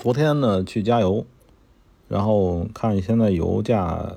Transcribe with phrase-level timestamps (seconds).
[0.00, 1.26] 昨天呢去加油，
[2.08, 4.14] 然后看现在油价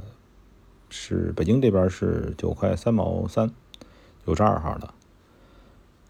[0.89, 3.51] 是北京这边是九块三毛三，
[4.25, 4.93] 九十二号的，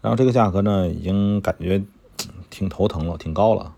[0.00, 1.82] 然后这个价格呢已经感觉
[2.50, 3.74] 挺头疼了，挺高了。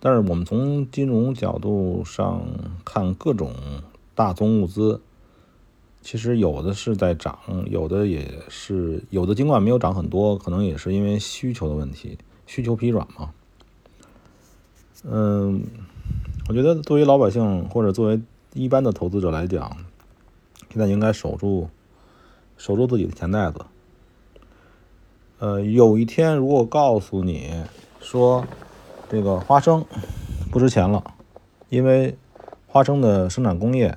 [0.00, 2.44] 但是我们从金融角度上
[2.84, 3.54] 看，各种
[4.16, 5.00] 大宗物资，
[6.02, 7.38] 其实有的是在涨，
[7.70, 13.32] 有的也是有的，尽管没有涨很多，可能也是因为需求的问题，需求疲软嘛。
[15.04, 15.62] 嗯，
[16.48, 18.20] 我觉得作为老百姓或者作为
[18.52, 19.76] 一般的投资者来讲，
[20.70, 21.68] 现在应该守住
[22.56, 23.64] 守住自己的钱袋子。
[25.38, 27.62] 呃，有一天如果告诉你
[28.00, 28.44] 说。
[29.06, 29.84] 这个花生
[30.50, 31.04] 不值钱了，
[31.68, 32.16] 因为
[32.66, 33.96] 花生的生产工业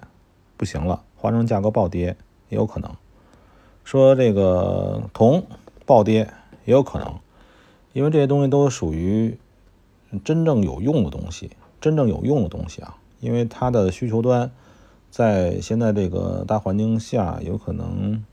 [0.57, 2.17] 不行了，花生价格暴跌
[2.49, 2.91] 也有可能。
[3.85, 5.47] 说这个铜
[5.85, 6.29] 暴跌
[6.65, 7.15] 也有可能，
[7.93, 9.39] 因为这些东西都属于
[10.23, 14.51] 真正有用的东西，真正有用的东西啊，因为它的需求端
[15.09, 18.23] 在现在这个大环境下有可能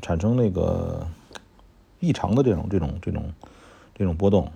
[0.00, 1.06] 产生那个
[2.00, 3.32] 异常的这种这种这种
[3.94, 4.50] 这种波动。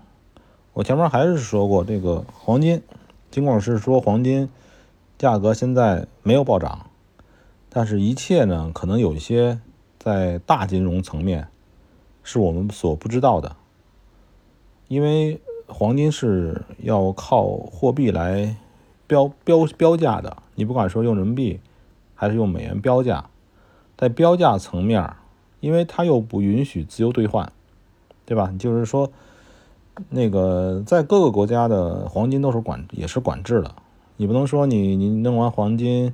[0.73, 2.83] 我前面还是说过，这个黄金，
[3.31, 4.49] 尽管是说黄金
[5.17, 6.91] 价格现在没有暴涨，
[7.71, 9.59] 但是一切呢，可能有一些
[9.99, 11.49] 在大金融层面
[12.23, 13.57] 是我们所不知道的，
[14.89, 18.57] 因为黄金是要靠货币来
[19.07, 21.61] 标标标价的，你不管说用人民币
[22.15, 23.27] 还是用美元标价，
[23.97, 25.13] 在标价层面，
[25.61, 27.53] 因为它又不允许自由兑换，
[28.25, 28.53] 对吧？
[28.59, 29.11] 就是说。
[30.11, 33.75] 那个在各个国家的黄金都是管也是管制的，
[34.19, 36.13] 你不能说你你弄完黄金，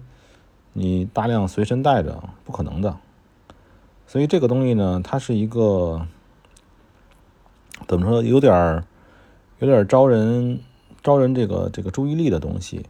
[0.72, 2.97] 你大量随身带着，不可能的。
[4.06, 6.06] 所以这个东西呢，它是一个
[7.89, 8.84] 怎么说，有点儿
[9.66, 10.60] 有点招人
[11.02, 12.84] 招人这个这个注意力的东西。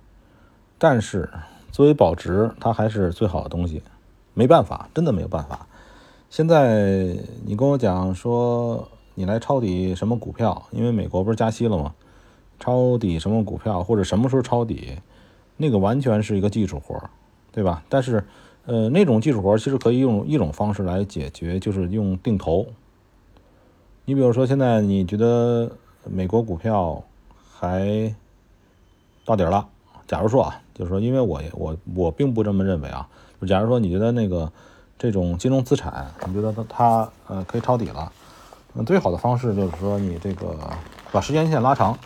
[0.78, 1.30] 但是
[1.70, 3.82] 作为保值，它还是最好的东西。
[4.34, 5.66] 没办法，真的没有办法。
[6.30, 8.88] 现在你跟我讲说。
[9.14, 10.68] 你来抄底什么股票？
[10.70, 11.92] 因为美国不是加息了吗？
[12.58, 14.96] 抄底什么股票或者什么时候抄底，
[15.58, 16.98] 那个完全是一个技术活，
[17.52, 17.84] 对吧？
[17.90, 18.24] 但是，
[18.64, 22.66] 呃，那种技术活其实可以用一种方式来解决，就是用定投。
[24.06, 25.70] 你比如说，现在你觉得
[26.04, 27.02] 美国股票
[27.54, 28.14] 还
[29.24, 29.66] 到底了？
[30.06, 33.08] 假如说啊，就是说，因为我我我并不这么认为啊。
[33.40, 34.50] 就假如说你觉得那个
[34.98, 38.12] 这种金融资产，你觉得它它呃可以抄底了？
[38.74, 40.56] 那最好的方式就是说，你这个
[41.10, 41.98] 把时间线拉长，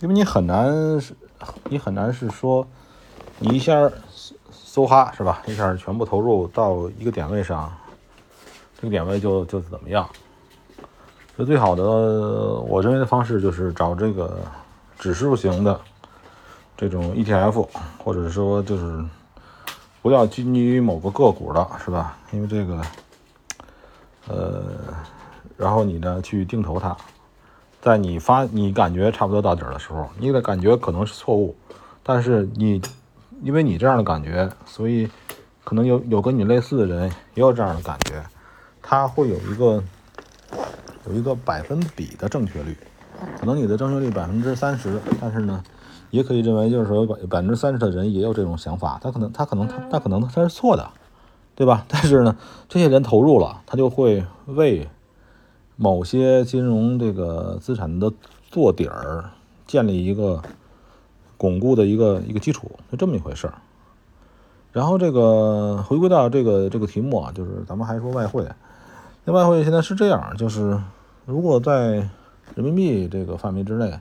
[0.00, 1.14] 因为你很难是，
[1.68, 2.66] 你很难是说，
[3.38, 3.74] 你一下
[4.52, 5.42] 梭哈是吧？
[5.46, 7.72] 一下全部投入到一个点位上，
[8.76, 10.08] 这个点位就就怎么样？
[11.36, 14.38] 所以最好的，我认为的方式就是找这个
[14.98, 15.80] 指数型的
[16.76, 17.66] 这种 ETF，
[17.98, 19.04] 或者说就是
[20.02, 22.16] 不要拘泥于某个个股的是吧？
[22.32, 22.82] 因为这个，
[24.28, 24.62] 呃。
[25.56, 26.96] 然后你呢去定投它，
[27.82, 31.54] 在你发你感觉差不多到底的时候，你的感觉可能是错误，
[32.02, 32.80] 但是你
[33.42, 35.06] 因为你这样的感觉，所以
[35.62, 38.24] 可能有有跟你类似的人也有这样的感觉，
[38.80, 39.84] 他会有一个
[41.06, 42.76] 有一个百分比的正确率，
[43.38, 45.62] 可能你的正确率百分之三十，但是呢，
[46.10, 50.90] 也可以认为就是说百百分之三十的人也有这种想法，他可能他可能他他可能他是错的，
[51.54, 51.84] 对吧？
[51.88, 52.36] 但是呢，
[52.68, 54.88] 这些人投入了，他就会为。
[55.82, 58.12] 某些金融这个资产的
[58.50, 59.30] 做底儿，
[59.66, 60.42] 建立一个
[61.38, 63.54] 巩固的一个一个基础，就这么一回事儿。
[64.72, 68.46] 然后这个回归到这个这个题目啊，就是咱们还说外汇，
[69.24, 70.80] 那外汇现在是这样，就是
[71.26, 72.08] 如果在
[72.54, 74.00] 人民币这个范围之内，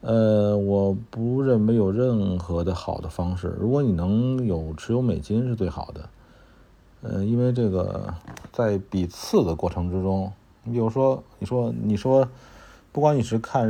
[0.00, 3.56] 呃，我不认为有任何的好的方式。
[3.58, 6.08] 如果你能有持有美金是最好的，
[7.02, 8.14] 呃，因为这个
[8.52, 10.32] 在比次的过程之中。
[10.64, 12.28] 你比如说，你说，你说，
[12.92, 13.66] 不管你是看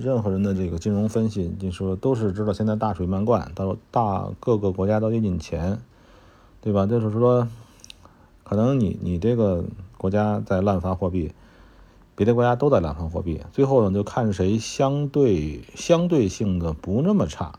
[0.00, 5.78] 任何人的这个金融分析，你说都是知道现在大水漫灌，到大各个国家都得印钱，
[6.60, 6.86] 对吧？
[6.86, 7.46] 就是说，
[8.42, 9.64] 可能你你这个
[10.00, 11.34] 国家在滥发货币，
[12.14, 17.52] 别的国家都在滥发货币，最后呢就看谁相对相对性的不那么差。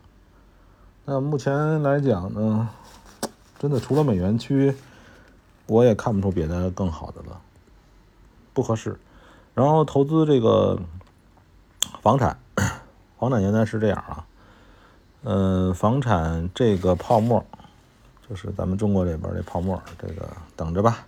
[1.05, 2.67] 那目前来讲呢，
[3.59, 4.75] 真的除了美元区，
[5.67, 7.39] 我也看不出别的更好的了。
[8.55, 8.99] 不合适，
[9.53, 10.79] 然后投资这个
[12.01, 12.39] 房产，
[13.19, 14.25] 房产现在是这样啊，
[15.21, 17.45] 嗯，房产这个泡沫，
[18.27, 21.05] 就是咱们中国这边这泡沫，这个等着吧，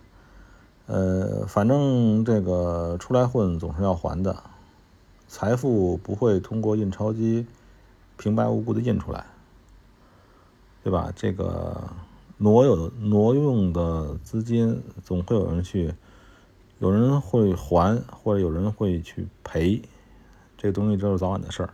[0.86, 4.42] 呃，反正这个出来混总是要还的，
[5.26, 7.46] 财富不会通过印钞机
[8.18, 9.24] 平白无故的印出来，
[10.82, 11.10] 对吧？
[11.16, 11.82] 这个
[12.36, 15.94] 挪有挪用的资金，总会有人去，
[16.80, 19.80] 有人会还，或者有人会去赔，
[20.58, 21.70] 这个东西就是早晚的事儿。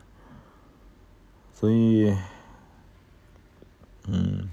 [1.52, 2.16] 所以，
[4.06, 4.48] 嗯，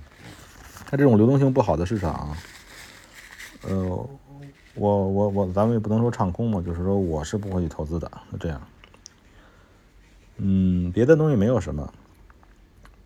[0.86, 2.36] 它这种流动性不好的市场，
[4.88, 8.62] 我我我，咱们也不能说唱空嘛，就是说我是不会去投资的，这样。
[10.38, 11.94] 嗯，别的东西没有什么，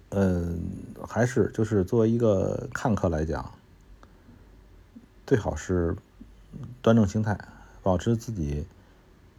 [0.09, 0.61] 嗯，
[1.07, 3.51] 还是就是作为一个看客来讲，
[5.25, 5.95] 最好是
[6.81, 7.37] 端正心态，
[7.81, 8.65] 保持自己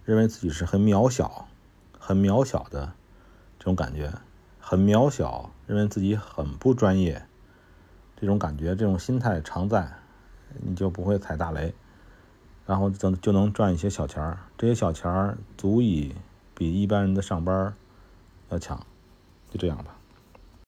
[0.04, 1.46] 认为自己是很渺小、
[1.98, 2.92] 很渺小的
[3.58, 4.12] 这种感觉，
[4.58, 7.22] 很渺小，认为自己很不专业
[8.16, 9.92] 这种感觉，这种心态常在，
[10.60, 11.74] 你就不会踩大雷，
[12.66, 16.14] 然后就就能赚一些小钱儿，这些小钱儿足以
[16.54, 17.74] 比一般人的上班。
[18.50, 18.78] 要强，
[19.50, 19.96] 就这样吧。